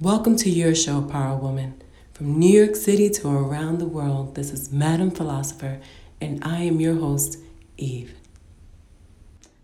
[0.00, 1.82] Welcome to your show, Power Woman.
[2.12, 5.80] From New York City to around the world, this is Madam Philosopher,
[6.20, 7.38] and I am your host,
[7.76, 8.14] Eve.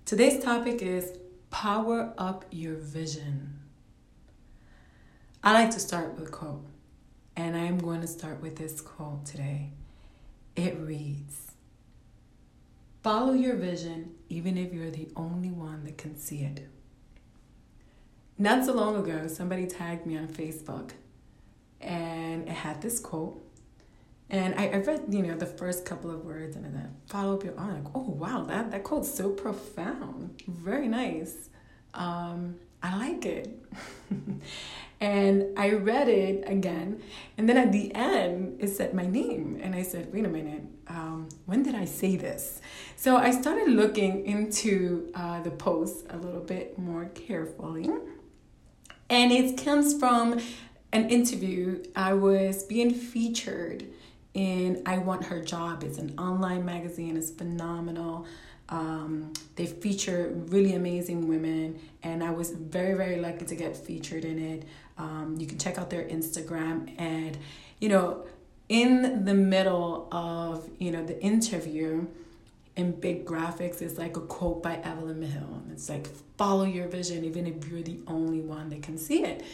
[0.04, 1.16] Today's topic is
[1.52, 3.60] Power Up Your Vision.
[5.44, 6.66] I like to start with a quote,
[7.36, 9.70] and I am going to start with this quote today.
[10.56, 11.52] It reads
[13.04, 16.66] Follow your vision, even if you're the only one that can see it.
[18.36, 20.90] Not so long ago, somebody tagged me on Facebook
[21.80, 23.40] and it had this quote.
[24.30, 27.44] And I, I read, you know, the first couple of words and then follow up
[27.44, 27.84] your own.
[27.84, 30.42] Like, oh wow, that, that quote's so profound.
[30.48, 31.50] Very nice.
[31.92, 33.62] Um, I like it.
[35.00, 37.02] and I read it again.
[37.38, 39.60] And then at the end, it said my name.
[39.62, 42.60] And I said, wait a minute, um, when did I say this?
[42.96, 47.90] So I started looking into uh, the post a little bit more carefully.
[49.10, 50.40] And it comes from
[50.92, 51.82] an interview.
[51.94, 53.84] I was being featured
[54.32, 55.82] in I Want Her Job.
[55.82, 58.26] It's an online magazine, it's phenomenal.
[58.70, 64.24] Um, they feature really amazing women, and I was very, very lucky to get featured
[64.24, 64.64] in it.
[64.96, 67.36] Um, you can check out their Instagram, and
[67.78, 68.24] you know,
[68.68, 72.06] in the middle of you know the interview,
[72.76, 75.70] in big graphics is like a quote by Evelyn Mahil.
[75.72, 79.44] It's like, follow your vision, even if you're the only one that can see it.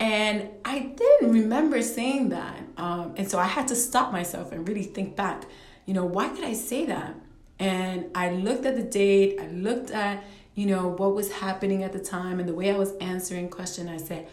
[0.00, 2.58] And I didn't remember saying that.
[2.76, 5.44] Um, and so I had to stop myself and really think back,
[5.86, 7.14] you know, why did I say that?
[7.58, 10.22] And I looked at the date, I looked at,
[10.54, 13.88] you know, what was happening at the time and the way I was answering question.
[13.88, 14.28] I said,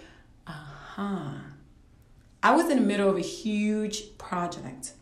[0.46, 1.31] uh huh.
[2.44, 4.94] I was in the middle of a huge project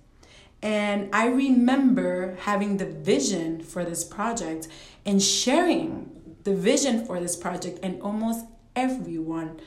[0.63, 4.69] and I remember having the vision for this project
[5.06, 6.09] and sharing
[6.44, 9.59] the vision for this project, and almost everyone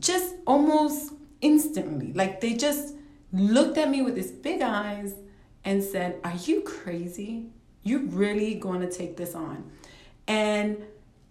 [0.00, 2.94] just almost instantly, like they just
[3.32, 5.14] looked at me with these big eyes
[5.64, 7.46] and said, Are you crazy?
[7.82, 9.70] You really going to take this on?
[10.26, 10.78] And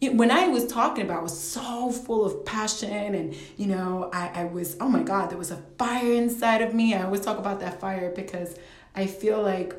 [0.10, 4.42] when I was talking about, I was so full of passion, and you know, I,
[4.42, 6.96] I was, oh my God, there was a fire inside of me.
[6.96, 8.56] I always talk about that fire because
[8.96, 9.76] I feel like,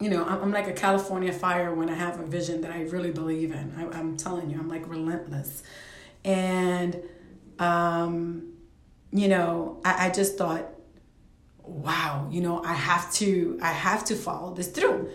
[0.00, 3.10] you know, I'm, like a California fire when I have a vision that I really
[3.10, 3.74] believe in.
[3.76, 5.62] I, I'm telling you, I'm like relentless.
[6.24, 7.02] And,
[7.58, 8.54] um,
[9.12, 10.66] you know, I, I just thought,
[11.62, 15.10] wow, you know, I have to, I have to follow this through.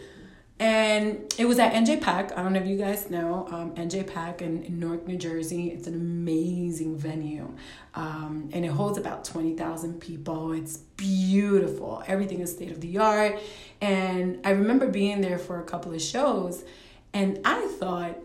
[0.61, 2.37] And it was at NJPAC.
[2.37, 5.69] I don't know if you guys know um, NJPAC in, in Newark, New Jersey.
[5.69, 7.55] It's an amazing venue.
[7.95, 10.51] Um, and it holds about 20,000 people.
[10.51, 12.03] It's beautiful.
[12.05, 13.39] Everything is state of the art.
[13.81, 16.63] And I remember being there for a couple of shows.
[17.11, 18.19] And I thought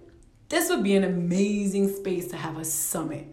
[0.51, 3.29] this would be an amazing space to have a summit.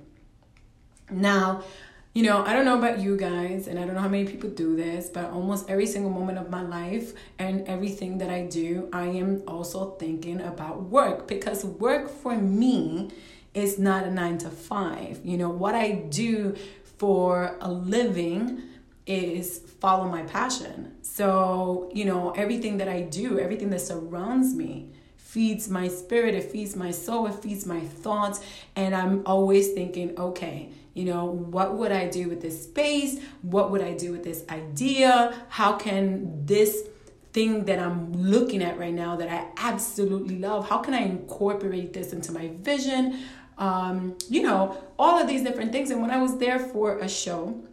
[1.11, 1.65] Now,
[2.13, 4.51] you know, I don't know about you guys, and I don't know how many people
[4.51, 8.87] do this, but almost every single moment of my life and everything that I do,
[8.93, 13.09] I am also thinking about work because work for me
[13.55, 15.21] is not a nine to five.
[15.23, 16.55] You know, what I do
[16.97, 18.61] for a living
[19.07, 20.93] is follow my passion.
[21.01, 24.91] So, you know, everything that I do, everything that surrounds me,
[25.23, 28.39] feeds my spirit, it feeds my soul, it feeds my thoughts.
[28.75, 33.19] And I'm always thinking, okay, you know, what would I do with this space?
[33.41, 35.33] What would I do with this idea?
[35.49, 36.87] How can this
[37.31, 41.93] thing that I'm looking at right now that I absolutely love, how can I incorporate
[41.93, 43.23] this into my vision?
[43.57, 45.89] Um, you know, all of these different things.
[45.89, 47.63] And when I was there for a show,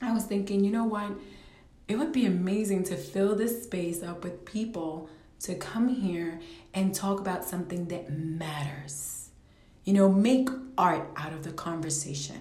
[0.00, 1.10] I was thinking, you know what?
[1.88, 5.10] It would be amazing to fill this space up with people
[5.40, 6.40] to come here
[6.74, 9.30] and talk about something that matters.
[9.84, 12.40] You know, make art out of the conversation.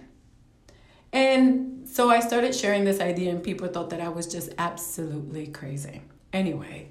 [1.13, 5.47] And so I started sharing this idea, and people thought that I was just absolutely
[5.47, 6.01] crazy.
[6.33, 6.89] Anyway,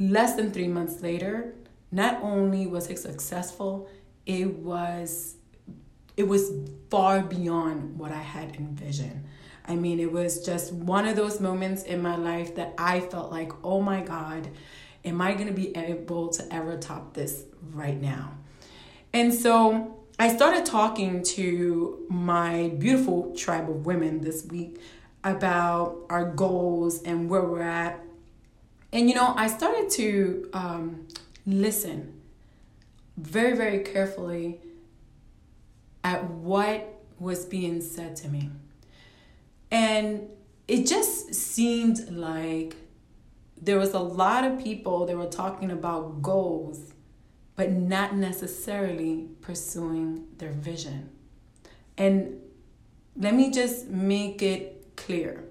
[0.00, 1.54] less than three months later,
[1.92, 3.88] not only was it successful,
[4.24, 5.36] it was
[6.16, 6.50] it was
[6.90, 9.26] far beyond what I had envisioned.
[9.68, 13.30] I mean, it was just one of those moments in my life that I felt
[13.30, 14.48] like, oh my God,
[15.06, 18.32] am I going to be able to ever top this right now?
[19.12, 24.80] And so I started talking to my beautiful tribe of women this week
[25.22, 28.00] about our goals and where we're at.
[28.92, 31.08] And you know, I started to um,
[31.46, 32.20] listen
[33.16, 34.60] very, very carefully
[36.04, 38.50] at what was being said to me.
[39.70, 40.28] And
[40.68, 42.76] it just seemed like
[43.60, 46.92] there was a lot of people that were talking about goals,
[47.54, 51.10] but not necessarily pursuing their vision.
[51.96, 52.40] And
[53.16, 55.44] let me just make it clear.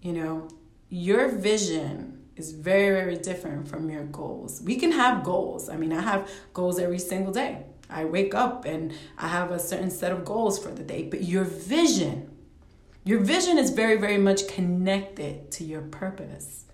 [0.00, 0.48] You know,
[0.88, 4.62] your vision is very, very different from your goals.
[4.64, 5.68] We can have goals.
[5.68, 7.64] I mean, I have goals every single day.
[7.90, 11.24] I wake up and I have a certain set of goals for the day, but
[11.24, 12.30] your vision,
[13.04, 16.64] your vision is very, very much connected to your purpose.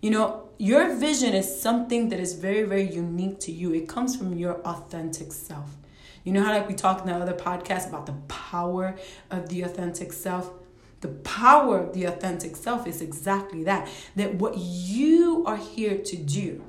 [0.00, 3.74] You know, your vision is something that is very, very unique to you.
[3.74, 5.76] It comes from your authentic self.
[6.24, 8.96] You know how like we talked in the other podcast about the power
[9.30, 10.52] of the authentic self?
[11.00, 13.88] The power of the authentic self is exactly that.
[14.16, 16.64] That what you are here to do,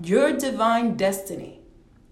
[0.00, 1.60] your divine destiny,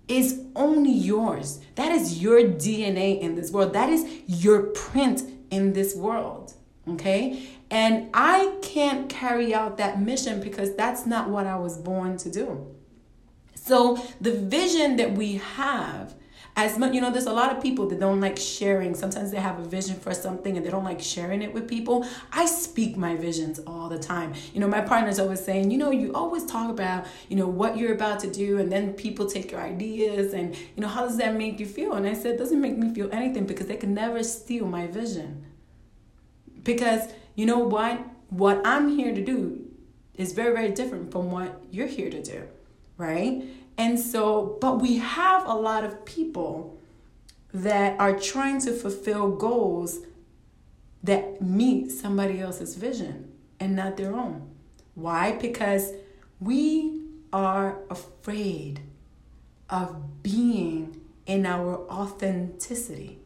[0.08, 1.60] is only yours.
[1.74, 3.72] That is your DNA in this world.
[3.72, 6.54] That is your print in this world.
[6.88, 7.48] Okay?
[7.70, 12.30] And I can't carry out that mission because that's not what I was born to
[12.30, 12.74] do.
[13.54, 16.14] So the vision that we have
[16.58, 18.94] as much you know there's a lot of people that don't like sharing.
[18.94, 22.06] Sometimes they have a vision for something and they don't like sharing it with people.
[22.32, 24.32] I speak my visions all the time.
[24.54, 27.76] You know my partner's always saying you know you always talk about you know what
[27.76, 31.18] you're about to do and then people take your ideas and you know how does
[31.18, 31.92] that make you feel?
[31.92, 34.86] And i said it doesn't make me feel anything because they can never steal my
[34.86, 35.44] vision.
[36.62, 38.00] Because you know what
[38.30, 39.64] what i'm here to do
[40.14, 42.42] is very very different from what you're here to do
[42.96, 43.44] right
[43.78, 46.78] and so, but we have a lot of people
[47.52, 50.00] that are trying to fulfill goals
[51.02, 54.50] that meet somebody else's vision and not their own.
[54.94, 55.32] Why?
[55.32, 55.92] Because
[56.40, 58.80] we are afraid
[59.68, 63.18] of being in our authenticity.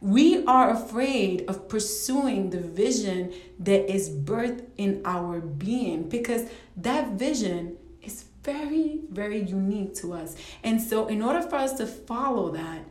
[0.00, 6.48] We are afraid of pursuing the vision that is birthed in our being because
[6.78, 10.36] that vision is very, very unique to us.
[10.64, 12.86] And so, in order for us to follow that,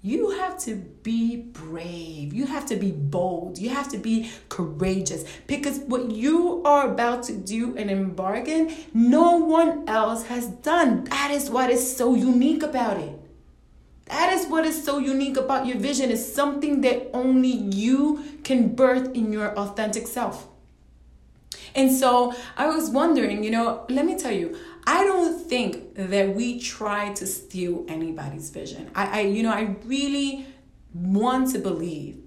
[0.00, 2.34] you have to be brave.
[2.34, 3.58] You have to be bold.
[3.58, 8.74] You have to be courageous because what you are about to do and embark in,
[8.92, 11.04] no one else has done.
[11.04, 13.18] That is what is so unique about it.
[14.06, 16.10] That is what is so unique about your vision.
[16.10, 20.48] Is something that only you can birth in your authentic self.
[21.74, 24.56] And so I was wondering, you know, let me tell you,
[24.86, 28.90] I don't think that we try to steal anybody's vision.
[28.94, 30.46] I, I you know, I really
[30.92, 32.24] want to believe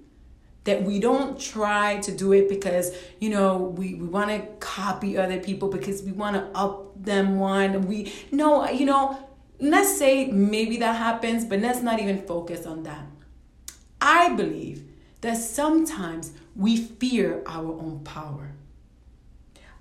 [0.64, 5.16] that we don't try to do it because you know we, we want to copy
[5.16, 9.27] other people because we want to up them one we no you know
[9.60, 13.06] let's say maybe that happens but let's not even focus on that
[14.00, 14.84] i believe
[15.20, 18.52] that sometimes we fear our own power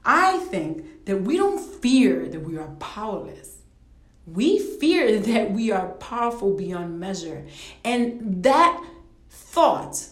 [0.07, 3.57] I think that we don't fear that we are powerless.
[4.25, 7.45] We fear that we are powerful beyond measure.
[7.83, 8.81] And that
[9.29, 10.07] thought,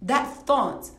[0.00, 0.90] that thought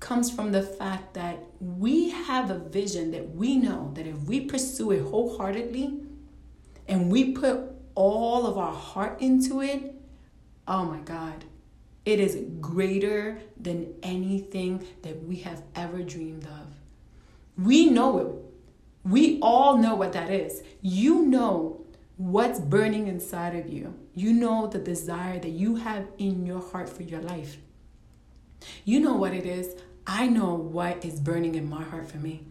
[0.00, 4.40] comes from the fact that we have a vision that we know that if we
[4.40, 6.00] pursue it wholeheartedly
[6.88, 7.60] and we put
[7.94, 9.94] all of our heart into it,
[10.66, 11.44] oh my God,
[12.04, 16.74] it is greater than anything that we have ever dreamed of.
[17.62, 18.34] We know it.
[19.04, 20.62] We all know what that is.
[20.80, 21.84] You know
[22.16, 23.94] what's burning inside of you.
[24.14, 27.58] You know the desire that you have in your heart for your life.
[28.84, 29.76] You know what it is.
[30.06, 32.46] I know what is burning in my heart for me.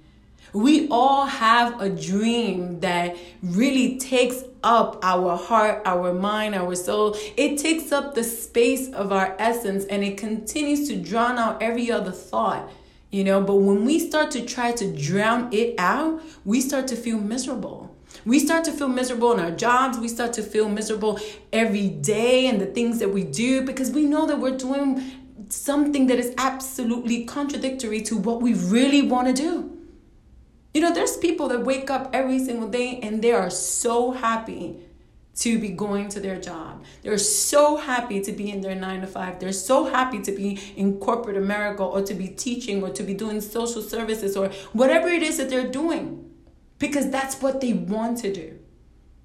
[0.53, 7.15] We all have a dream that really takes up our heart, our mind, our soul.
[7.35, 11.91] It takes up the space of our essence and it continues to drown out every
[11.91, 12.69] other thought
[13.09, 13.41] you know?
[13.41, 17.95] But when we start to try to drown it out we start to feel miserable.
[18.25, 19.97] We start to feel miserable in our jobs.
[19.97, 21.19] We start to feel miserable
[21.53, 25.03] every day and the things that we do because we know that we're doing
[25.49, 29.76] something that is absolutely contradictory to what we really want to do
[30.73, 34.77] you know there's people that wake up every single day and they are so happy
[35.37, 36.83] to be going to their job.
[37.03, 39.39] They're so happy to be in their nine to five.
[39.39, 43.13] They're so happy to be in corporate America or to be teaching or to be
[43.13, 46.27] doing social services or whatever it is that they're doing
[46.79, 48.59] because that's what they want to do.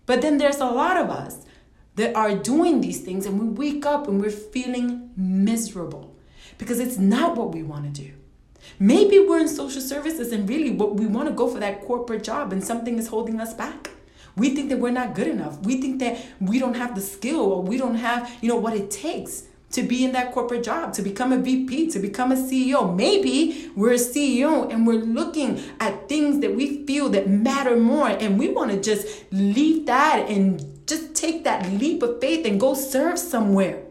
[0.05, 1.47] But then there's a lot of us
[1.97, 6.15] that are doing these things and we wake up and we're feeling miserable
[6.59, 8.13] because it's not what we want to do.
[8.79, 12.23] Maybe we're in social services and really what we want to go for that corporate
[12.23, 13.91] job and something is holding us back.
[14.37, 15.61] We think that we're not good enough.
[15.61, 18.75] We think that we don't have the skill or we don't have, you know, what
[18.75, 22.37] it takes to be in that corporate job, to become a VP, to become a
[22.37, 22.95] CEO.
[22.95, 28.09] Maybe we're a CEO and we're looking at things that we feel that matter more
[28.09, 32.61] and we want to just leave that and just take that leap of faith and
[32.61, 33.83] go serve somewhere.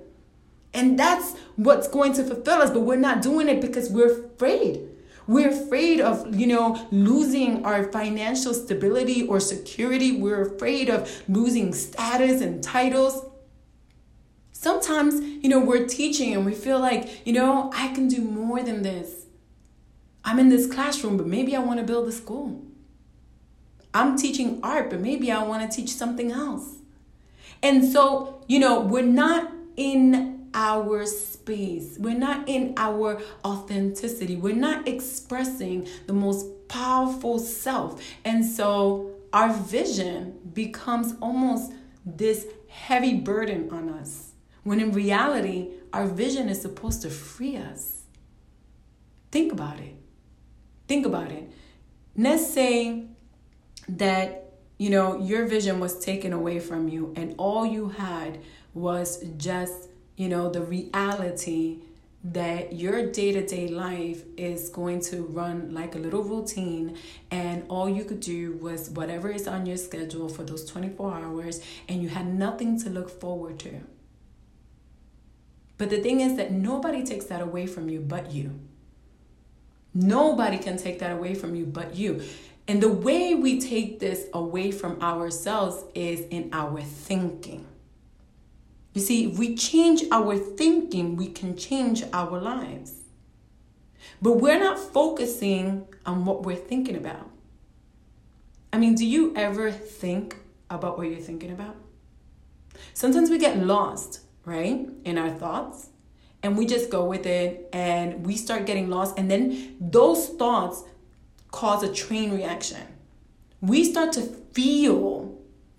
[0.73, 4.87] And that's what's going to fulfill us, but we're not doing it because we're afraid.
[5.27, 10.13] We're afraid of, you know, losing our financial stability or security.
[10.13, 13.25] We're afraid of losing status and titles.
[14.51, 18.61] Sometimes, you know, we're teaching and we feel like, you know, I can do more
[18.61, 19.25] than this.
[20.23, 22.63] I'm in this classroom, but maybe I want to build a school.
[23.93, 26.77] I'm teaching art, but maybe I want to teach something else.
[27.63, 31.97] And so, you know, we're not in our space.
[31.99, 34.35] We're not in our authenticity.
[34.35, 38.03] We're not expressing the most powerful self.
[38.25, 41.71] And so our vision becomes almost
[42.05, 44.31] this heavy burden on us.
[44.63, 48.03] When in reality, our vision is supposed to free us.
[49.31, 49.95] Think about it.
[50.87, 51.51] Think about it.
[52.17, 53.05] Let's say
[53.87, 58.39] that you know your vision was taken away from you and all you had
[58.73, 59.87] was just
[60.21, 61.79] you know, the reality
[62.23, 66.95] that your day to day life is going to run like a little routine,
[67.31, 71.59] and all you could do was whatever is on your schedule for those 24 hours,
[71.89, 73.81] and you had nothing to look forward to.
[75.79, 78.59] But the thing is that nobody takes that away from you but you.
[79.95, 82.21] Nobody can take that away from you but you.
[82.67, 87.65] And the way we take this away from ourselves is in our thinking.
[88.93, 92.95] You see, if we change our thinking, we can change our lives.
[94.21, 97.29] But we're not focusing on what we're thinking about.
[98.73, 100.37] I mean, do you ever think
[100.69, 101.75] about what you're thinking about?
[102.93, 105.89] Sometimes we get lost, right, in our thoughts,
[106.43, 110.83] and we just go with it and we start getting lost, and then those thoughts
[111.51, 112.81] cause a train reaction.
[113.61, 115.30] We start to feel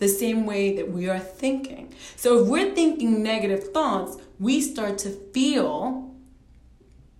[0.03, 1.95] the same way that we are thinking.
[2.17, 6.13] So if we're thinking negative thoughts, we start to feel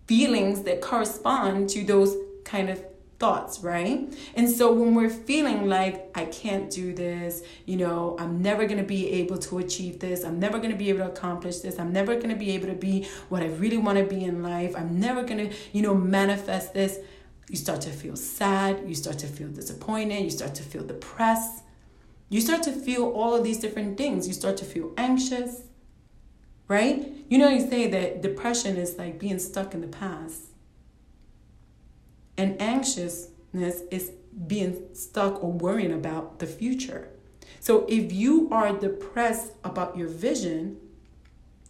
[0.09, 2.85] feelings that correspond to those kind of
[3.21, 4.13] thoughts, right?
[4.35, 8.81] And so when we're feeling like I can't do this, you know, I'm never going
[8.81, 11.79] to be able to achieve this, I'm never going to be able to accomplish this,
[11.79, 14.43] I'm never going to be able to be what I really want to be in
[14.43, 16.99] life, I'm never going to, you know, manifest this,
[17.49, 21.63] you start to feel sad, you start to feel disappointed, you start to feel depressed.
[22.33, 24.27] You start to feel all of these different things.
[24.27, 25.65] You start to feel anxious,
[26.67, 27.13] right?
[27.29, 30.45] You know, you say that depression is like being stuck in the past,
[32.39, 34.13] and anxiousness is
[34.47, 37.11] being stuck or worrying about the future.
[37.61, 40.79] So if you are depressed about your vision,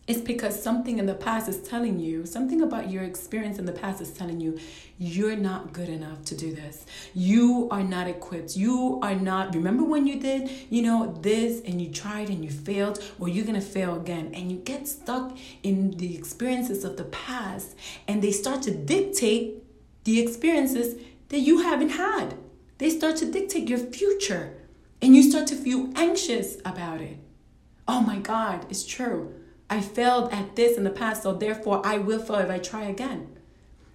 [0.08, 3.72] it's because something in the past is telling you, something about your experience in the
[3.72, 4.58] past is telling you,
[4.98, 6.84] you're not good enough to do this.
[7.14, 8.56] You are not equipped.
[8.56, 12.50] You are not, remember when you did, you know, this and you tried and you
[12.50, 14.32] failed, or you're going to fail again.
[14.34, 17.76] And you get stuck in the experiences of the past
[18.08, 19.62] and they start to dictate
[20.02, 22.34] the experiences that you haven't had.
[22.78, 24.54] They start to dictate your future
[25.00, 27.18] and you start to feel anxious about it.
[27.86, 29.34] Oh my God, it's true.
[29.72, 32.82] I failed at this in the past, so therefore I will fail if I try
[32.82, 33.34] again.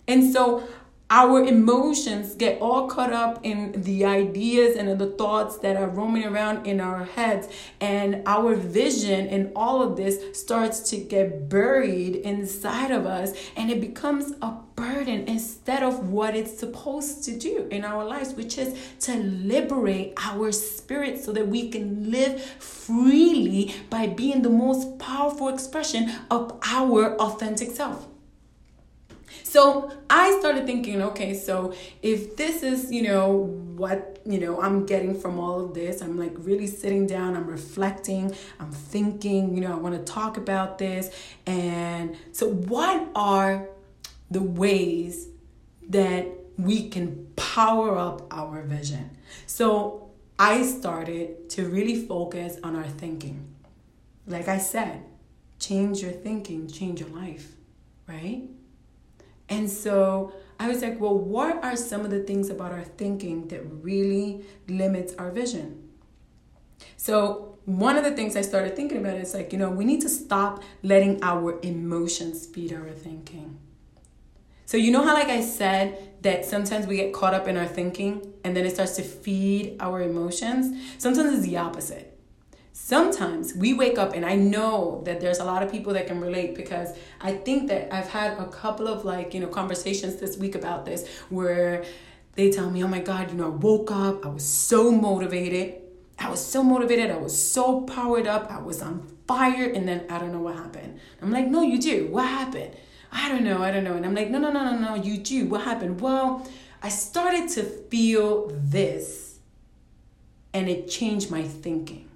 [0.07, 0.67] And so
[1.11, 6.25] our emotions get all caught up in the ideas and the thoughts that are roaming
[6.25, 7.47] around in our heads
[7.79, 13.69] and our vision and all of this starts to get buried inside of us and
[13.69, 18.59] it becomes a burden instead of what it's supposed to do in our lives which
[18.59, 24.99] is to liberate our spirit so that we can live freely by being the most
[24.99, 28.07] powerful expression of our authentic self
[29.43, 33.31] so I started thinking, okay, so if this is, you know,
[33.75, 37.47] what, you know, I'm getting from all of this, I'm like really sitting down, I'm
[37.47, 41.09] reflecting, I'm thinking, you know, I want to talk about this.
[41.45, 43.69] And so, what are
[44.29, 45.29] the ways
[45.89, 49.17] that we can power up our vision?
[49.45, 53.55] So, I started to really focus on our thinking.
[54.27, 55.03] Like I said,
[55.57, 57.53] change your thinking, change your life,
[58.07, 58.43] right?
[59.49, 63.47] And so I was like, well, what are some of the things about our thinking
[63.47, 65.89] that really limits our vision?
[66.97, 70.01] So, one of the things I started thinking about is like, you know, we need
[70.01, 73.59] to stop letting our emotions feed our thinking.
[74.67, 77.65] So, you know how, like I said, that sometimes we get caught up in our
[77.65, 80.77] thinking and then it starts to feed our emotions?
[80.97, 82.13] Sometimes it's the opposite
[82.79, 86.21] sometimes we wake up and i know that there's a lot of people that can
[86.21, 90.37] relate because i think that i've had a couple of like you know conversations this
[90.37, 91.83] week about this where
[92.35, 95.73] they tell me oh my god you know i woke up i was so motivated
[96.19, 100.05] i was so motivated i was so powered up i was on fire and then
[100.09, 100.99] I don't know what happened.
[101.21, 102.07] I'm like, no, you do.
[102.07, 102.75] What happened?
[103.11, 103.93] I don't know, I don't know.
[103.93, 105.45] And I'm like, no, no, no, no, no, you do.
[105.47, 106.01] What happened?
[106.01, 106.47] Well,
[106.81, 109.39] I started to feel this
[110.53, 112.09] and it changed my thinking.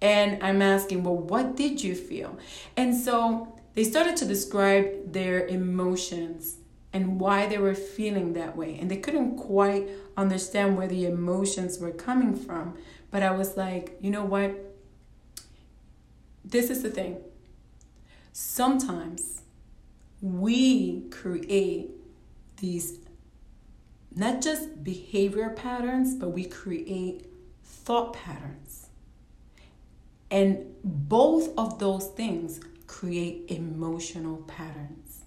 [0.00, 2.36] And I'm asking, well, what did you feel?
[2.76, 6.56] And so they started to describe their emotions
[6.92, 8.78] and why they were feeling that way.
[8.78, 12.76] And they couldn't quite understand where the emotions were coming from.
[13.10, 14.74] But I was like, you know what?
[16.44, 17.18] This is the thing.
[18.32, 19.42] Sometimes
[20.22, 21.90] we create
[22.56, 22.98] these
[24.14, 27.26] not just behavior patterns, but we create
[27.62, 28.88] thought patterns.
[30.30, 35.24] And both of those things create emotional patterns.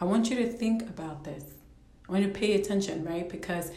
[0.00, 1.44] I want you to think about this.
[2.08, 3.28] I want you to pay attention, right?
[3.28, 3.70] Because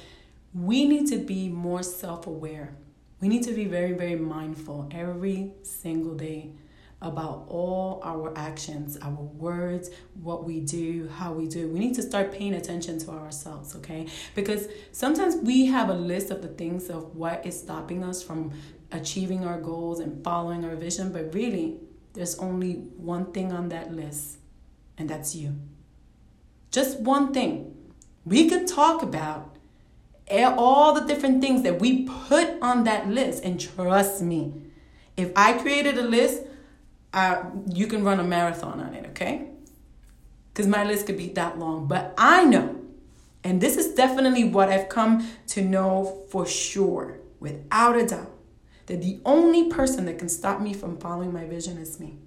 [0.53, 2.74] we need to be more self aware.
[3.20, 6.51] We need to be very, very mindful every single day
[7.01, 9.89] about all our actions, our words,
[10.22, 11.67] what we do, how we do.
[11.67, 14.08] We need to start paying attention to ourselves, okay?
[14.36, 18.51] Because sometimes we have a list of the things of what is stopping us from
[18.91, 21.79] achieving our goals and following our vision, but really,
[22.13, 24.38] there's only one thing on that list,
[24.98, 25.55] and that's you.
[26.70, 27.75] Just one thing.
[28.25, 29.55] We could talk about
[30.29, 34.53] all the different things that we put on that list, and trust me,
[35.17, 36.43] if I created a list,
[37.13, 39.50] uh, you can run a marathon on it, okay?
[40.53, 41.88] Because my list could be that long.
[41.88, 42.80] But I know,
[43.44, 48.31] and this is definitely what I've come to know for sure, without a doubt,
[48.88, 52.18] that the only person that can stop me from following my vision is me.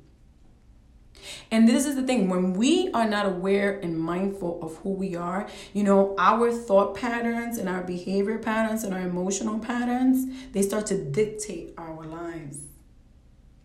[1.51, 5.17] And this is the thing when we are not aware and mindful of who we
[5.17, 10.63] are, you know, our thought patterns and our behavior patterns and our emotional patterns, they
[10.63, 12.65] start to dictate our lives.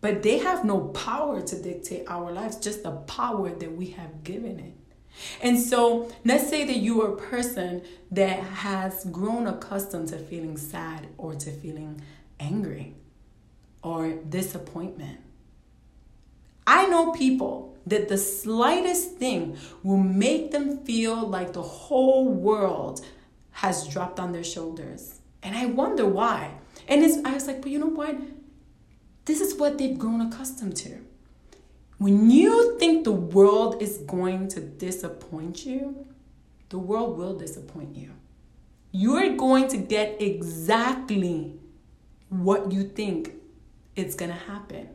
[0.00, 4.24] But they have no power to dictate our lives, just the power that we have
[4.24, 4.74] given it.
[5.42, 10.56] And so, let's say that you are a person that has grown accustomed to feeling
[10.56, 12.00] sad or to feeling
[12.38, 12.94] angry
[13.82, 15.20] or disappointment.
[16.66, 23.04] I know people that the slightest thing will make them feel like the whole world
[23.52, 25.20] has dropped on their shoulders.
[25.42, 26.54] And I wonder why.
[26.88, 28.16] And I was like, but you know what?
[29.30, 31.04] This is what they've grown accustomed to.
[31.98, 36.08] When you think the world is going to disappoint you,
[36.68, 38.10] the world will disappoint you.
[38.90, 41.60] You're going to get exactly
[42.28, 43.34] what you think
[43.94, 44.88] it's going to happen.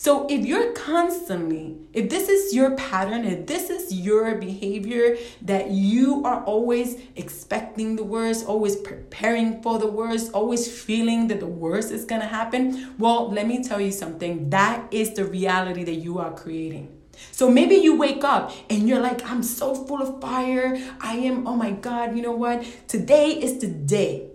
[0.00, 5.72] So if you're constantly, if this is your pattern, if this is your behavior that
[5.72, 11.48] you are always expecting the worst, always preparing for the worst, always feeling that the
[11.48, 14.50] worst is going to happen, well, let me tell you something.
[14.50, 16.96] That is the reality that you are creating.
[17.32, 20.80] So maybe you wake up and you're like, I'm so full of fire.
[21.00, 22.64] I am, oh my God, you know what?
[22.86, 24.30] Today is the day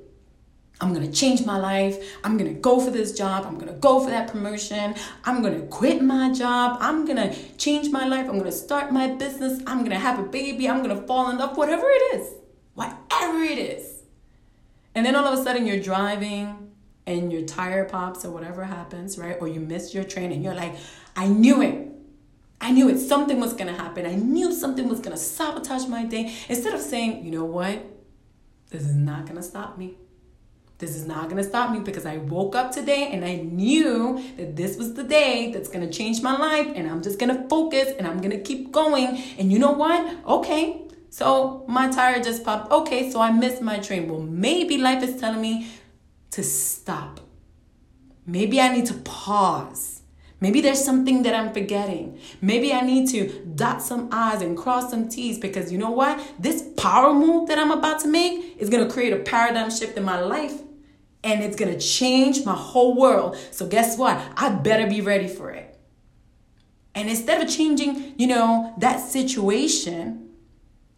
[0.84, 2.18] I'm gonna change my life.
[2.26, 3.46] I'm gonna go for this job.
[3.46, 4.96] I'm gonna go for that promotion.
[5.24, 6.78] I'm gonna quit my job.
[6.82, 8.28] I'm gonna change my life.
[8.28, 9.62] I'm gonna start my business.
[9.66, 10.68] I'm gonna have a baby.
[10.68, 12.34] I'm gonna fall in love, whatever it is.
[12.74, 14.04] Whatever it is.
[14.94, 16.72] And then all of a sudden you're driving
[17.08, 19.38] and your tire pops or whatever happens, right?
[19.40, 20.76] Or you miss your train and you're like,
[21.16, 21.94] I knew it.
[22.60, 23.00] I knew it.
[23.00, 24.06] Something was gonna happen.
[24.06, 26.36] I knew something was gonna sabotage my day.
[26.50, 27.82] Instead of saying, you know what?
[28.70, 29.96] This is not gonna stop me
[30.78, 34.56] this is not to stop me because I woke up today and I knew that
[34.56, 38.08] this was the day that's to change my life and I'm just to focus and
[38.08, 39.24] I'm to keep going.
[39.38, 40.26] And you know what?
[40.26, 40.82] Okay.
[41.10, 42.72] So my tire just popped.
[42.72, 44.10] Okay, so I missed my train.
[44.10, 45.70] Well, maybe life is telling me
[46.32, 47.20] to stop.
[48.26, 50.03] Maybe I need to pause.
[50.44, 52.20] Maybe there's something that I'm forgetting.
[52.42, 56.20] Maybe I need to dot some I's and cross some T's because you know what?
[56.38, 60.04] This power move that I'm about to make is to create a paradigm shift in
[60.04, 60.60] my life
[61.24, 63.38] and it's to change my whole world.
[63.52, 64.22] So, guess what?
[64.36, 65.80] I better be ready for it.
[66.94, 70.30] And instead of changing, you know, that situation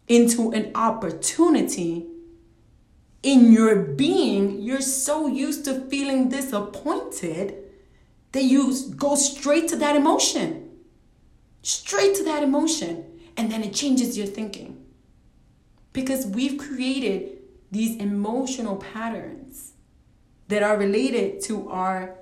[0.07, 2.07] into an opportunity,
[3.21, 7.64] in your being, you're so used to feeling disappointed
[8.35, 10.69] that you go straight to that emotion.
[11.61, 13.05] Straight to that emotion.
[13.37, 14.85] And then it changes your thinking.
[15.93, 17.37] Because we've created
[17.71, 19.71] these emotional patterns
[20.49, 22.17] that are related to our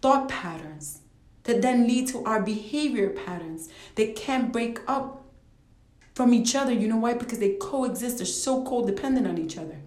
[0.00, 1.00] thought patterns
[1.42, 5.24] that then lead to our behavior patterns that can't break up
[6.14, 6.72] from each other.
[6.72, 7.14] You know why?
[7.14, 9.80] Because they coexist, they're so codependent on each other.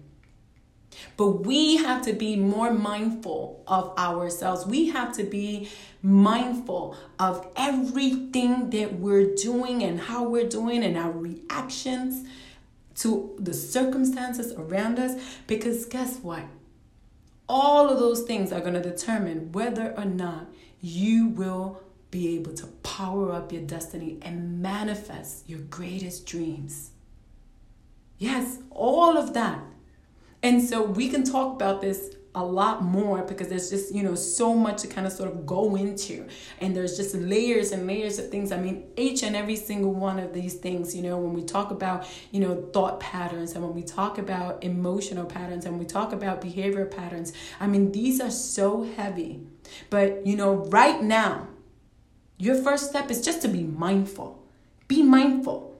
[1.16, 4.66] But we have to be more mindful of ourselves.
[4.66, 5.68] We have to be
[6.02, 12.28] mindful of everything that we're doing and how we're doing and our reactions
[12.96, 15.20] to the circumstances around us.
[15.46, 16.44] Because guess what?
[17.48, 20.48] All of those things are going to determine whether or not
[20.80, 21.80] you will
[22.10, 26.90] be able to power up your destiny and manifest your greatest dreams.
[28.18, 29.60] Yes, all of that.
[30.44, 34.14] And so we can talk about this a lot more because there's just you know
[34.14, 36.26] so much to kind of sort of go into.
[36.60, 38.52] And there's just layers and layers of things.
[38.52, 41.70] I mean each and every single one of these things you know when we talk
[41.70, 46.12] about you know thought patterns and when we talk about emotional patterns and we talk
[46.12, 49.40] about behavior patterns i mean these are so heavy.
[49.88, 51.48] But you know right now
[52.36, 54.44] your first step is just to be mindful.
[54.88, 55.73] Be mindful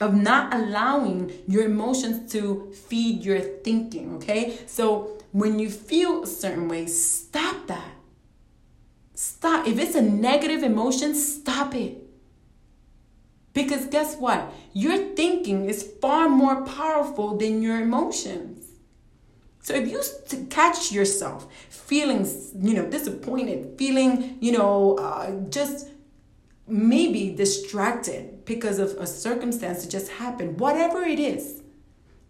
[0.00, 6.26] of not allowing your emotions to feed your thinking okay so when you feel a
[6.26, 7.92] certain way, stop that.
[9.14, 9.66] Stop.
[9.66, 11.98] If it's a negative emotion, stop it.
[13.52, 14.52] Because guess what?
[14.72, 18.66] Your thinking is far more powerful than your emotions.
[19.62, 20.00] So if you
[20.48, 22.26] catch yourself feeling,
[22.58, 25.88] you know, disappointed, feeling, you know, uh, just
[26.66, 31.62] maybe distracted because of a circumstance that just happened, whatever it is,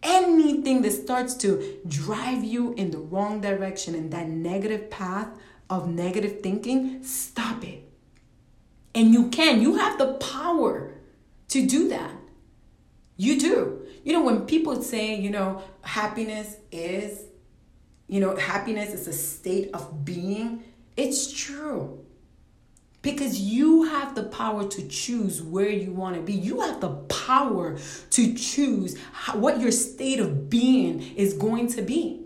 [0.02, 5.28] anything that starts to drive you in the wrong direction in that negative path
[5.70, 7.90] of negative thinking, stop it.
[8.94, 10.92] And you can, you have the power
[11.48, 12.12] to do that.
[13.16, 13.86] You do.
[14.04, 17.22] You know, when people say, you know, happiness is,
[18.08, 20.64] you know, happiness is a state of being,
[20.98, 22.04] it's true
[23.02, 26.32] because you have the power to choose where you want to be.
[26.32, 27.78] You have the power
[28.10, 32.22] to choose how, what your state of being is going to be.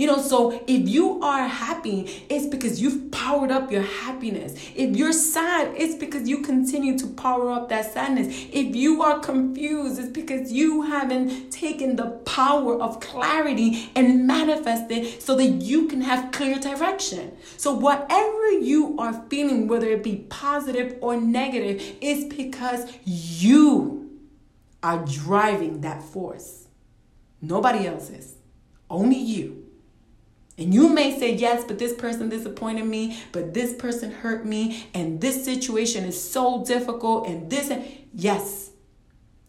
[0.00, 4.54] You know, so if you are happy, it's because you've powered up your happiness.
[4.74, 8.28] If you're sad, it's because you continue to power up that sadness.
[8.50, 15.20] If you are confused, it's because you haven't taken the power of clarity and manifested
[15.20, 17.36] so that you can have clear direction.
[17.58, 24.18] So, whatever you are feeling, whether it be positive or negative, is because you
[24.82, 26.68] are driving that force.
[27.42, 28.36] Nobody else is,
[28.88, 29.59] only you.
[30.60, 34.88] And you may say, yes, but this person disappointed me, but this person hurt me,
[34.92, 37.72] and this situation is so difficult, and this,
[38.12, 38.70] yes,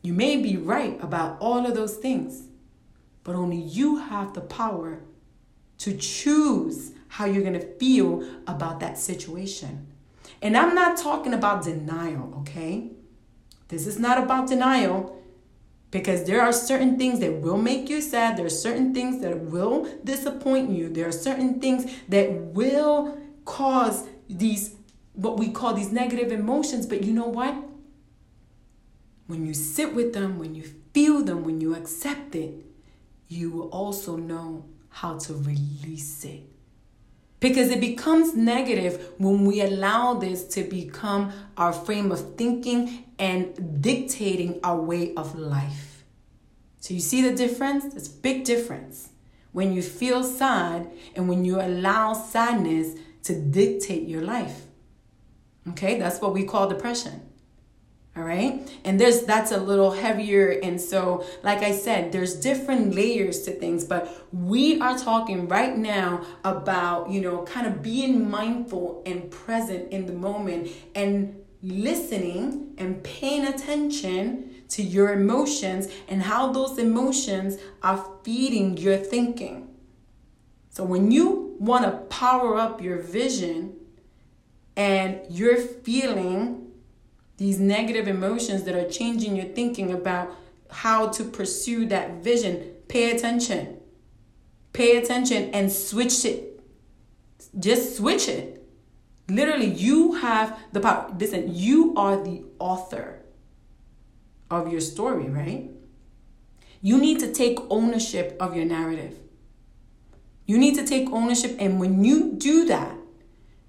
[0.02, 2.48] you may be right about all of those things,
[3.26, 5.02] but only you have the power
[5.80, 9.88] to choose how you're going to feel about that situation.
[10.42, 12.90] And I'm not talking about denial, okay?
[13.68, 15.21] This is not about denial
[15.92, 18.38] because there are certain things that will make you sad.
[18.38, 20.90] There are certain things that will disappoint you.
[20.90, 24.76] There are certain things that will cause these
[25.14, 26.86] what we call these negative emotions.
[26.86, 27.54] But you know what?
[29.28, 32.66] When you sit with them when you feel them when you accept it
[33.28, 36.51] you will also know how to release it
[37.42, 43.82] because it becomes negative when we allow this to become our frame of thinking and
[43.82, 46.06] dictating our way of life.
[46.80, 47.94] So you see the difference?
[47.94, 49.10] It's a big difference.
[49.52, 54.62] When you feel sad and when you allow sadness to dictate your life.
[55.70, 57.31] Okay, that's what we call depression
[58.16, 58.70] all right?
[58.84, 63.52] And there's that's a little heavier and so like i said there's different layers to
[63.52, 69.32] things but we are talking right now about you know kind of being mindful and
[69.32, 76.78] present in the moment and listening and paying attention to your emotions and how those
[76.78, 79.68] emotions are feeding your thinking.
[80.70, 83.76] So when you want to power up your vision
[84.76, 86.61] and you're feeling
[87.42, 90.30] these negative emotions that are changing your thinking about
[90.70, 93.80] how to pursue that vision, pay attention.
[94.74, 96.60] Pay attention and switch it.
[97.58, 98.64] Just switch it.
[99.28, 101.12] Literally, you have the power.
[101.18, 103.24] Listen, you are the author
[104.52, 105.72] of your story, right?
[106.80, 109.18] You need to take ownership of your narrative.
[110.46, 112.96] You need to take ownership, and when you do that,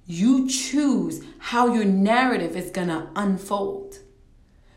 [0.06, 3.98] you choose how your narrative is going to unfold.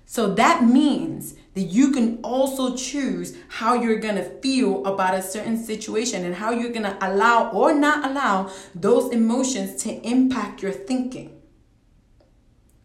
[0.06, 5.22] So that means that you can also choose how you're going to feel about a
[5.22, 10.62] certain situation and how you're going to allow or not allow those emotions to impact
[10.62, 11.42] your thinking.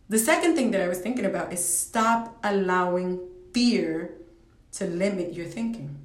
[0.09, 3.21] The second thing that I was thinking about is stop allowing
[3.53, 4.15] fear
[4.73, 5.97] to limit your thinking.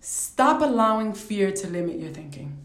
[0.00, 2.56] stop allowing fear to limit your thinking.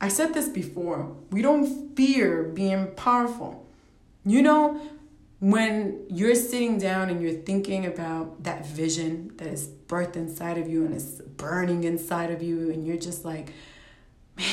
[0.00, 1.16] I said this before.
[1.30, 3.66] We don't fear being powerful.
[4.24, 4.80] You know,
[5.40, 10.68] when you're sitting down and you're thinking about that vision that is birthed inside of
[10.68, 13.52] you and it's burning inside of you, and you're just like,
[14.36, 14.46] man,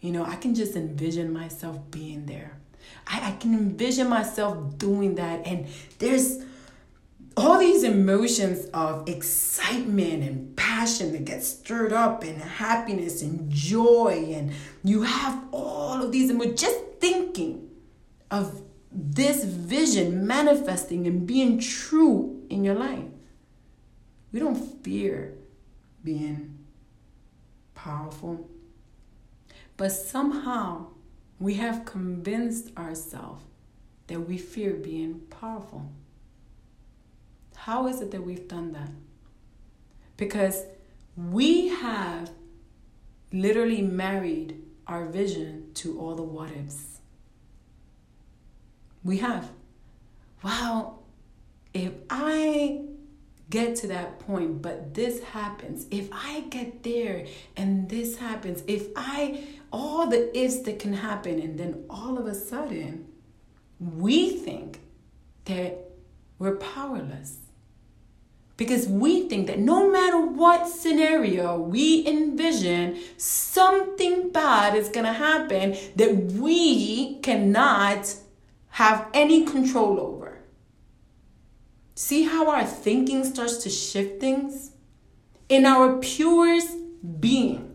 [0.00, 2.58] you know, I can just envision myself being there.
[3.06, 5.46] I, I can envision myself doing that.
[5.46, 5.66] And
[5.98, 6.42] there's
[7.36, 14.32] all these emotions of excitement and passion that get stirred up and happiness and joy
[14.34, 17.70] and you have all of these emotions just thinking
[18.30, 23.04] of this vision manifesting and being true in your life.
[24.32, 25.34] We don't fear
[26.04, 26.58] being
[27.74, 28.48] powerful
[29.76, 30.86] but somehow
[31.40, 33.44] we have convinced ourselves
[34.06, 35.90] that we fear being powerful
[37.56, 38.90] how is it that we've done that?
[40.16, 40.64] Because
[41.16, 42.30] we have
[43.32, 47.00] literally married our vision to all the what ifs.
[49.02, 49.50] We have.
[50.42, 51.00] Wow,
[51.72, 52.82] if I
[53.50, 58.88] get to that point, but this happens, if I get there and this happens, if
[58.96, 63.06] I, all the ifs that can happen, and then all of a sudden,
[63.78, 64.80] we think
[65.44, 65.90] that
[66.38, 67.38] we're powerless.
[68.56, 75.12] Because we think that no matter what scenario we envision, something bad is going to
[75.12, 78.14] happen that we cannot
[78.70, 80.38] have any control over.
[81.96, 84.72] See how our thinking starts to shift things?
[85.48, 86.76] In our purest
[87.20, 87.73] being,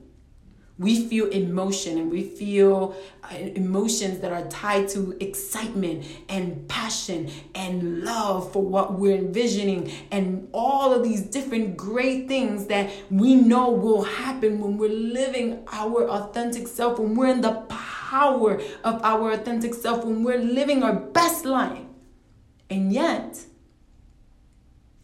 [0.79, 7.29] we feel emotion and we feel uh, emotions that are tied to excitement and passion
[7.53, 13.35] and love for what we're envisioning and all of these different great things that we
[13.35, 19.03] know will happen when we're living our authentic self when we're in the power of
[19.03, 21.83] our authentic self when we're living our best life.
[22.69, 23.43] And yet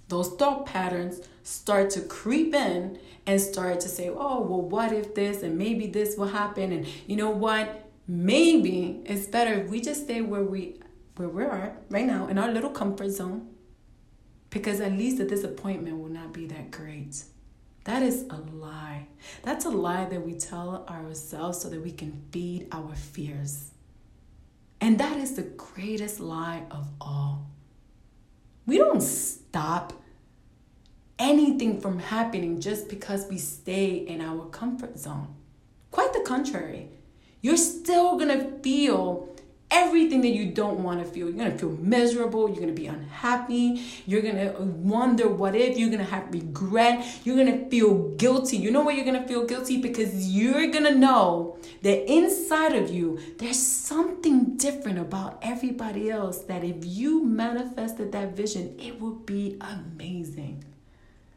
[0.08, 5.16] those thought patterns start to creep in and start to say, oh, well, what if
[5.16, 6.72] this and maybe this will happen?
[6.72, 7.90] And you know what?
[8.08, 10.80] Maybe it's better if we just stay where we
[11.16, 13.50] where we are right now in our little comfort zone.
[14.50, 17.24] Because at least the disappointment will not be that great.
[17.86, 19.08] That is a lie.
[19.44, 23.72] That's a lie that we tell ourselves so that we can feed our fears.
[24.82, 27.48] And that is the greatest lie of all.
[28.66, 29.94] We don't stop
[31.18, 35.28] anything from happening just because we stay in our comfort zone.
[35.92, 36.90] Quite the contrary.
[37.42, 39.36] You're still gonna feel
[39.72, 41.30] everything that you don't want to feel.
[41.30, 42.50] You're to feel miserable.
[42.50, 43.84] You're to be unhappy.
[44.06, 45.78] You're to wonder what if.
[45.78, 47.06] You're to have regret.
[47.24, 48.58] You're to feel guilty.
[48.58, 49.82] You know why you're to feel guilty?
[49.82, 56.64] Because you're to know that inside of you, there's something different about everybody else that
[56.64, 60.64] if you manifested that vision, it would be amazing.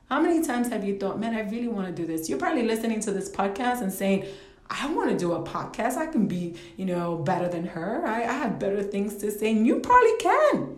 [0.09, 2.29] How many times have you thought, man, I really want to do this?
[2.29, 4.27] You're probably listening to this podcast and saying,
[4.71, 5.97] I want to do a podcast.
[5.97, 8.07] I can be, you know, better than her.
[8.07, 9.53] I, I have better things to say.
[9.53, 10.77] And you probably can.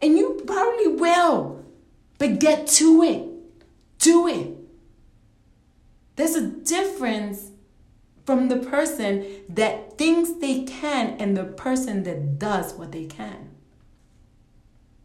[0.00, 1.64] And you probably will.
[2.18, 3.28] But get to it.
[3.98, 4.56] Do it.
[6.16, 7.50] There's a difference
[8.24, 13.51] from the person that thinks they can and the person that does what they can.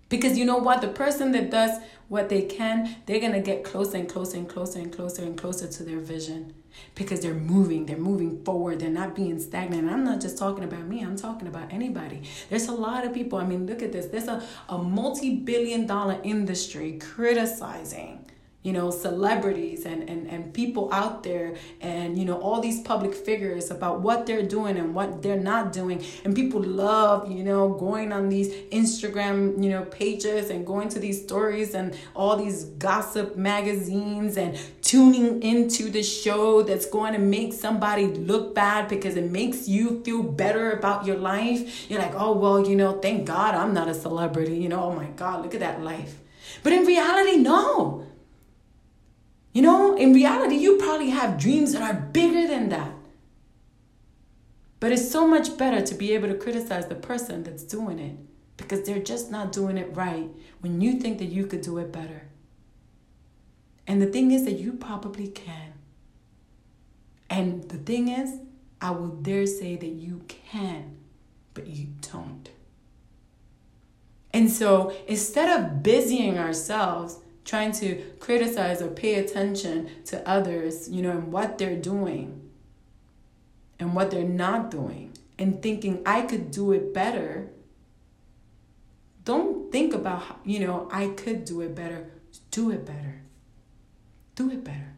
[0.09, 0.81] Because you know what?
[0.81, 4.47] The person that does what they can, they're going to get closer and closer and
[4.47, 6.53] closer and closer and closer to their vision
[6.95, 9.83] because they're moving, they're moving forward, they're not being stagnant.
[9.83, 12.21] And I'm not just talking about me, I'm talking about anybody.
[12.49, 14.05] There's a lot of people, I mean, look at this.
[14.05, 18.29] There's a, a multi billion dollar industry criticizing
[18.67, 23.13] you know celebrities and, and and people out there and you know all these public
[23.15, 26.03] figures about what they're doing and what they're not doing.
[26.25, 28.49] And people love you know going on these
[28.81, 34.59] instagram you know pages and going to these stories and all these gossip magazines and
[34.81, 40.03] tuning into the show that's going to make somebody look bad because it makes you
[40.03, 41.89] feel better about your life.
[41.89, 44.93] You're like oh well you know thank god i'm not a celebrity you know oh
[44.93, 46.13] my god look at that life.
[46.63, 48.07] But in reality no
[49.57, 52.91] you know, in reality, you probably have dreams that are bigger than that.
[54.79, 58.17] But it's so much better to be able to criticize the person that's doing it
[58.55, 61.91] because they're just not doing it right when you think that you could do it
[61.91, 62.27] better.
[63.87, 65.73] And the thing is that you probably can.
[67.27, 68.39] And the thing is,
[68.79, 70.97] I will dare say that you can,
[71.55, 72.47] but you don't.
[74.31, 81.01] And so instead of busying ourselves trying to criticize or pay attention to others, you
[81.01, 82.41] know, and what they're doing
[83.79, 87.49] and what they're not doing and thinking I could do it better.
[89.23, 92.09] Don't think about, you know, I could do it better.
[92.51, 93.21] Do it better.
[94.35, 94.93] Do it better.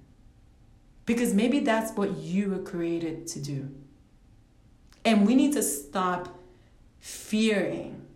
[1.06, 3.70] Because maybe that's what you were created to do.
[5.06, 6.40] And we need to stop
[7.00, 8.08] fearing.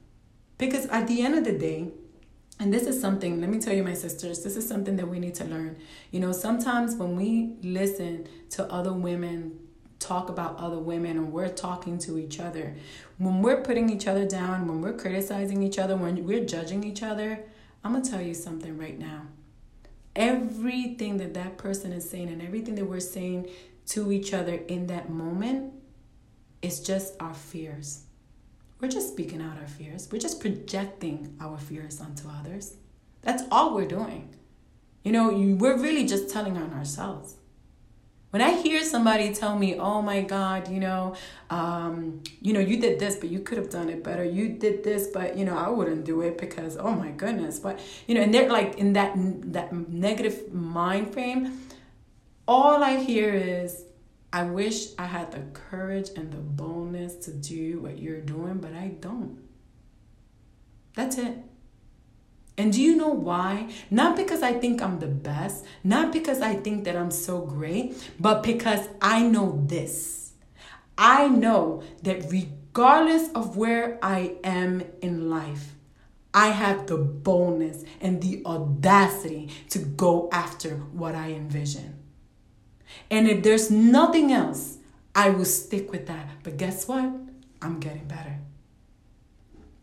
[0.58, 1.92] Because at the end of the day,
[2.64, 5.20] and this is something, let me tell you, my sisters, this is something that we
[5.20, 5.76] need to learn.
[6.12, 9.60] You know, sometimes when we listen to other women
[10.00, 12.74] talk about other women and we're talking to each other,
[13.18, 17.04] when we're putting each other down, when we're criticizing each other, when we're judging each
[17.04, 17.44] other,
[17.84, 19.24] I'm going to tell you something right now.
[20.16, 23.50] Everything that that person is saying and everything that we're saying
[23.88, 25.74] to each other in that moment
[26.62, 28.04] is just our fears.
[28.84, 30.10] We're just speaking out our fears.
[30.12, 32.76] We're just projecting our fears onto others.
[33.22, 34.36] That's all we're doing.
[35.06, 37.36] You know, we're really just telling on ourselves.
[38.32, 41.16] When I hear somebody tell me, "Oh my God, you know,
[41.50, 44.26] um, you know, you did this, but you could have done it better.
[44.26, 47.80] You did this, but you know, I wouldn't do it because, oh my goodness." But
[48.06, 49.14] you know, and they're like in that
[49.54, 51.42] that negative mind frame.
[52.50, 53.86] All I hear is,
[54.34, 58.74] "I wish I had the courage and the boldness to do what you're doing, but
[58.74, 59.38] I don't."
[60.96, 61.38] That's it.
[62.58, 63.70] And do you know why?
[63.90, 68.12] Not because I think I'm the best, not because I think that I'm so great,
[68.20, 70.34] but because I know this.
[70.98, 75.76] I know that regardless of where I am in life,
[76.34, 82.03] I have the boldness and the audacity to go after what I envision.
[83.10, 84.78] And if there's nothing else,
[85.16, 86.28] I will stick with that.
[86.44, 87.12] But guess what?
[87.62, 88.40] I'm getting better.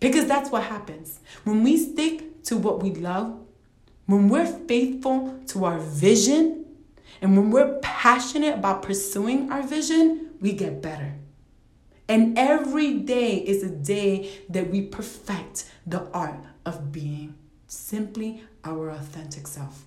[0.01, 1.21] Because that's what happens.
[1.45, 3.39] When we stick to what we love,
[4.07, 6.65] when we're faithful to our vision,
[7.23, 11.15] and when we're passionate about pursuing our vision, we get better.
[12.09, 17.35] And every day is a day that we perfect the art of being
[17.67, 19.85] simply our authentic self.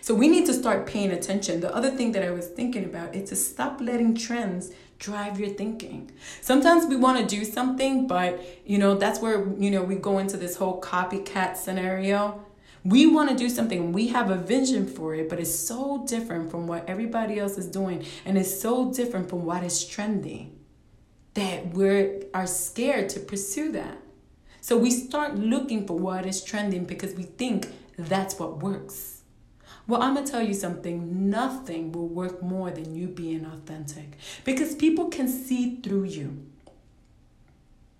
[0.00, 1.60] So we need to start paying attention.
[1.60, 5.50] The other thing that I was thinking about is to stop letting trends drive your
[5.50, 6.10] thinking.
[6.40, 10.18] Sometimes we want to do something, but you know, that's where you know we go
[10.18, 12.44] into this whole copycat scenario.
[12.84, 16.50] We want to do something, we have a vision for it, but it's so different
[16.50, 20.58] from what everybody else is doing, and it's so different from what is trending
[21.34, 23.98] that we are scared to pursue that.
[24.60, 29.11] So we start looking for what is trending because we think that's what works.
[29.86, 31.28] Well, I'm going to tell you something.
[31.28, 36.46] Nothing will work more than you being authentic because people can see through you.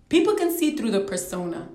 [0.09, 1.69] People can see through the persona.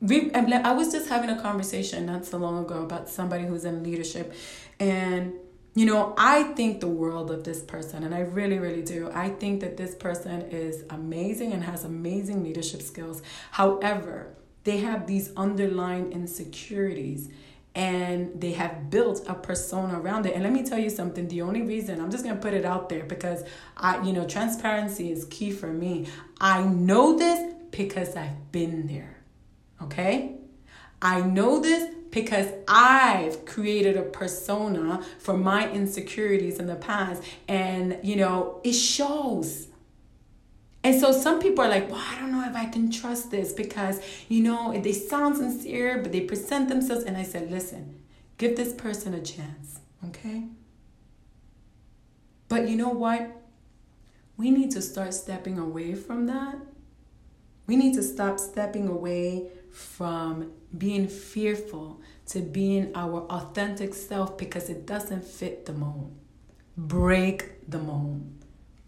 [0.00, 3.82] We, I was just having a conversation not so long ago about somebody who's in
[3.82, 4.32] leadership.
[4.80, 5.34] And,
[5.74, 9.10] you know, I think the world of this person, and I really, really do.
[9.12, 13.22] I think that this person is amazing and has amazing leadership skills.
[13.50, 14.34] However,
[14.64, 17.28] they have these underlying insecurities
[17.74, 20.34] and they have built a persona around it.
[20.34, 22.64] And let me tell you something, the only reason I'm just going to put it
[22.64, 23.44] out there because
[23.76, 26.06] I you know, transparency is key for me.
[26.40, 29.18] I know this because I've been there.
[29.82, 30.36] Okay?
[31.00, 37.98] I know this because I've created a persona for my insecurities in the past and
[38.02, 39.68] you know, it shows.
[40.88, 43.52] And so some people are like, well, I don't know if I can trust this
[43.52, 47.04] because, you know, they sound sincere, but they present themselves.
[47.04, 48.00] And I said, listen,
[48.38, 50.44] give this person a chance, okay?
[52.48, 53.30] But you know what?
[54.38, 56.56] We need to start stepping away from that.
[57.66, 64.70] We need to stop stepping away from being fearful to being our authentic self because
[64.70, 66.16] it doesn't fit the mold.
[66.78, 68.37] Break the mold.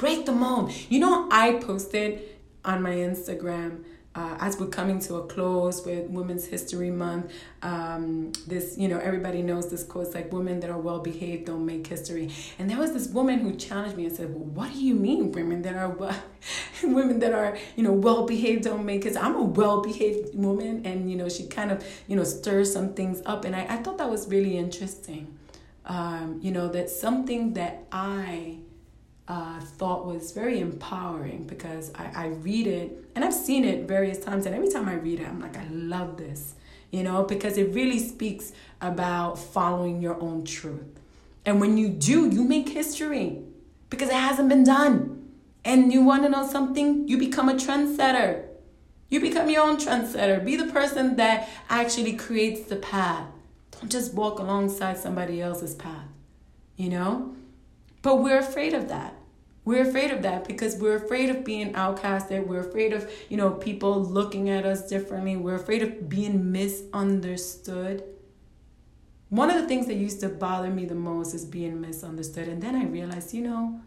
[0.01, 0.73] Break the mold.
[0.89, 2.23] You know, I posted
[2.65, 3.85] on my Instagram
[4.15, 7.33] uh, as we're coming to a close with Women's History Month,
[7.63, 11.65] um, this, you know, everybody knows this quote, like, women that are well behaved don't
[11.65, 12.29] make history.
[12.59, 15.31] And there was this woman who challenged me and said, well, what do you mean
[15.31, 16.17] women that are, well,
[16.83, 19.23] women that are, you know, well behaved don't make history?
[19.23, 20.85] I'm a well behaved woman.
[20.85, 23.45] And, you know, she kind of, you know, stirs some things up.
[23.45, 25.37] And I, I thought that was really interesting.
[25.85, 28.59] Um, you know, that something that I,
[29.31, 34.19] uh, thought was very empowering because I, I read it and I've seen it various
[34.19, 36.55] times, and every time I read it, I'm like, I love this,
[36.91, 40.99] you know, because it really speaks about following your own truth.
[41.47, 43.39] And when you do, you make history
[43.89, 45.29] because it hasn't been done.
[45.65, 47.07] And you want to know something?
[47.07, 48.47] You become a trendsetter.
[49.11, 50.45] You become your own trendsetter.
[50.45, 53.29] Be the person that actually creates the path.
[53.73, 56.09] Don't just walk alongside somebody else's path,
[56.77, 57.37] you know?
[58.03, 59.15] But we're afraid of that.
[59.65, 62.47] We're afraid of that because we're afraid of being outcasted.
[62.47, 65.37] We're afraid of, you know, people looking at us differently.
[65.37, 68.05] We're afraid of being misunderstood.
[69.29, 72.49] One of the things that used to bother me the most is being misunderstood.
[72.49, 73.81] And then I realized, you know,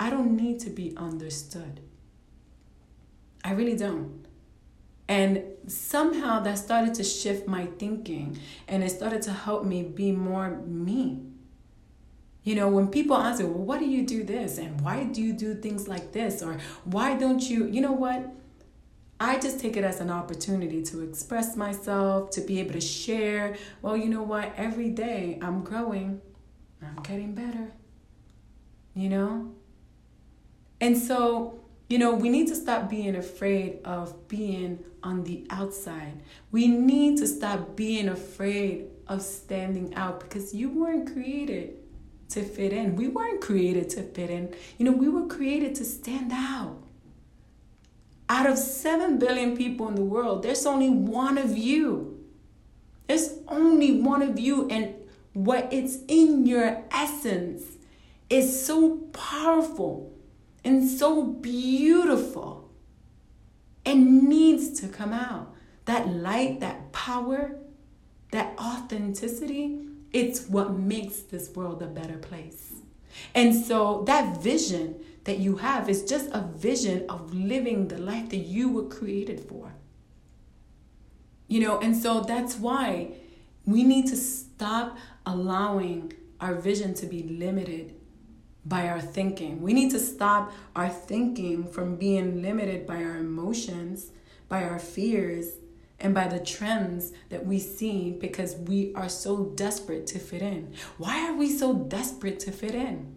[0.00, 1.80] I don't need to be understood.
[3.44, 4.26] I really don't.
[5.08, 10.12] And somehow that started to shift my thinking and it started to help me be
[10.12, 11.22] more me.
[12.44, 14.58] You know, when people ask well, why do you do this?
[14.58, 16.42] And why do you do things like this?
[16.42, 18.30] Or why don't you, you know what?
[19.20, 23.56] I just take it as an opportunity to express myself, to be able to share.
[23.82, 24.52] Well, you know what?
[24.56, 26.20] Every day I'm growing,
[26.80, 27.72] I'm getting better.
[28.94, 29.54] You know?
[30.80, 36.20] And so you know, we need to stop being afraid of being on the outside.
[36.50, 41.76] We need to stop being afraid of standing out because you weren't created
[42.30, 42.96] to fit in.
[42.96, 44.54] We weren't created to fit in.
[44.76, 46.82] You know, we were created to stand out.
[48.28, 52.22] Out of 7 billion people in the world, there's only one of you.
[53.06, 54.94] There's only one of you, and
[55.32, 57.78] what it's in your essence
[58.28, 60.12] is so powerful
[60.62, 62.70] and so beautiful
[63.86, 65.54] and needs to come out.
[65.86, 67.56] That light, that power,
[68.32, 72.72] that authenticity, it's what makes this world a better place.
[73.34, 78.30] And so that vision that you have is just a vision of living the life
[78.30, 79.74] that you were created for.
[81.48, 83.12] You know, and so that's why
[83.66, 84.96] we need to stop
[85.26, 87.94] allowing our vision to be limited
[88.64, 89.60] by our thinking.
[89.62, 94.10] We need to stop our thinking from being limited by our emotions,
[94.48, 95.57] by our fears,
[96.00, 100.74] and by the trends that we see because we are so desperate to fit in.
[100.96, 103.14] Why are we so desperate to fit in?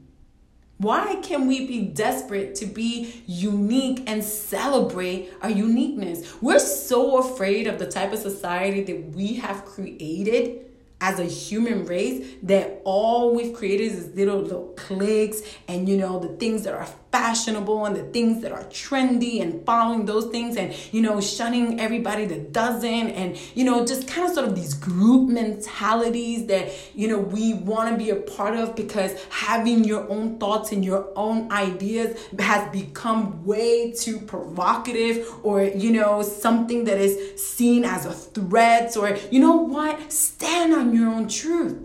[0.77, 6.41] Why can we be desperate to be unique and celebrate our uniqueness?
[6.41, 10.65] We're so afraid of the type of society that we have created
[10.99, 16.19] as a human race that all we've created is little little cliques and you know
[16.19, 16.87] the things that are
[17.21, 21.79] fashionable and the things that are trendy and following those things and you know shunning
[21.79, 26.65] everybody that doesn't and you know just kind of sort of these group mentalities that
[26.95, 30.83] you know we want to be a part of because having your own thoughts and
[30.83, 37.85] your own ideas has become way too provocative or you know something that is seen
[37.85, 41.77] as a threat or you know what stand on your own truth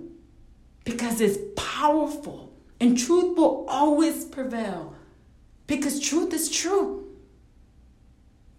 [0.85, 4.96] because it's powerful and truth will always prevail
[5.67, 7.07] because truth is true.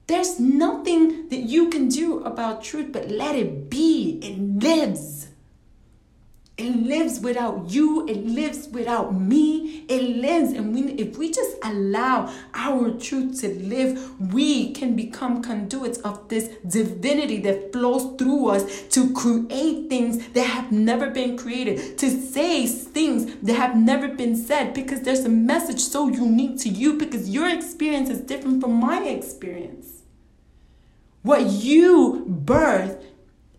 [0.08, 4.20] There's nothing that you can do about truth but let it be.
[4.22, 5.16] It lives.
[6.58, 8.08] It lives without you.
[8.08, 9.86] It lives without me.
[9.88, 10.53] It lives.
[10.53, 16.28] And we, if we just allow our truth to live, we can become conduits of
[16.30, 22.10] this divinity that flows through us to create things that have never been created, to
[22.10, 26.93] say things that have never been said, because there's a message so unique to you,
[26.93, 30.01] because your experience is different from my experience.
[31.22, 33.03] What you birth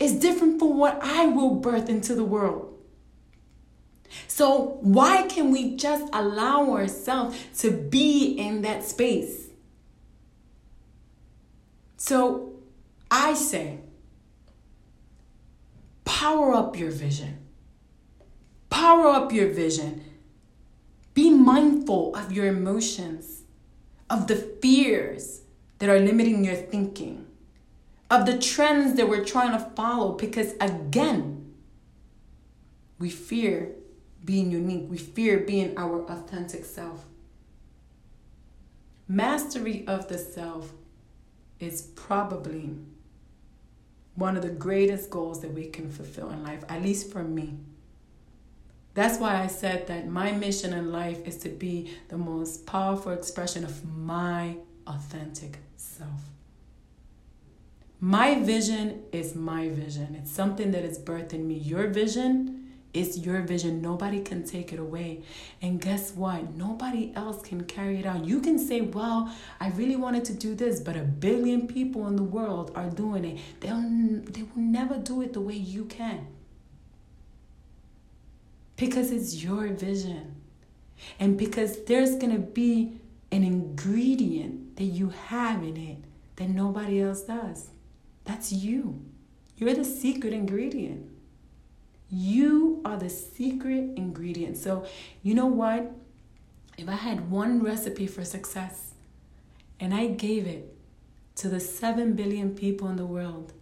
[0.00, 2.67] is different from what I will birth into the world.
[4.38, 9.48] So, why can we just allow ourselves to be in that space?
[11.96, 12.52] So,
[13.10, 13.80] I say,
[16.04, 17.48] power up your vision.
[18.70, 20.04] Power up your vision.
[21.14, 23.42] Be mindful of your emotions,
[24.08, 25.40] of the fears
[25.80, 27.26] that are limiting your thinking,
[28.08, 31.54] of the trends that we're trying to follow, because again,
[33.00, 33.74] we fear
[34.24, 34.86] being unique.
[34.88, 37.06] We fear being our authentic self.
[39.06, 40.72] Mastery of the self
[41.60, 42.76] is probably
[44.14, 47.56] one of the greatest goals that we can fulfill in life, at least for me.
[48.94, 53.12] That's why I said that my mission in life is to be the most powerful
[53.12, 54.56] expression of my
[54.88, 56.20] authentic self.
[58.00, 60.16] My vision is my vision.
[60.20, 61.54] It's something that is birthed in me.
[61.54, 62.57] Your vision
[62.94, 63.82] it's your vision.
[63.82, 65.22] Nobody can take it away.
[65.60, 66.54] And guess what?
[66.54, 68.24] Nobody else can carry it out.
[68.24, 72.16] You can say, well, I really wanted to do this, but a billion people in
[72.16, 73.40] the world are doing it.
[73.60, 76.26] They'll, they will never do it the way you can.
[78.76, 80.36] Because it's your vision.
[81.20, 85.98] And because there's going to be an ingredient that you have in it
[86.36, 87.68] that nobody else does.
[88.24, 89.04] That's you.
[89.56, 91.10] You're the secret ingredient.
[92.10, 94.56] You are the secret ingredient.
[94.56, 94.86] So,
[95.22, 95.92] you know what?
[96.76, 98.94] If I had one recipe for success
[99.80, 100.74] and I gave it
[101.36, 103.52] to the 7 billion people in the world,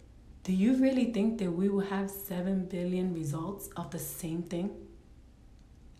[0.43, 4.71] do you really think that we will have 7 billion results of the same thing?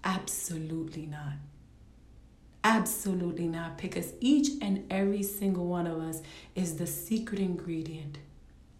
[0.03, 1.33] Absolutely not.
[2.63, 6.21] Absolutely not, because each and every single one of us
[6.55, 8.19] is the secret ingredient.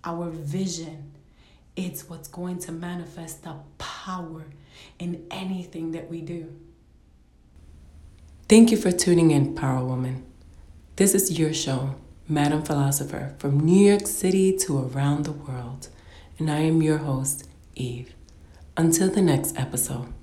[0.03, 1.11] Our vision,
[1.78, 4.47] it's what's going to manifest the power
[4.97, 6.53] in anything that we do.
[8.49, 10.25] Thank you for tuning in, Power Woman.
[10.95, 11.95] This is your show,
[12.28, 15.89] Madam Philosopher, from New York City to around the world.
[16.39, 18.13] And I am your host, Eve.
[18.75, 20.16] Until the next episode.